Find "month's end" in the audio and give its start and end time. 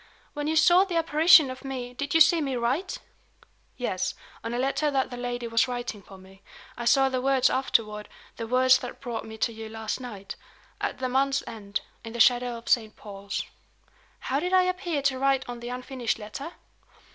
11.07-11.81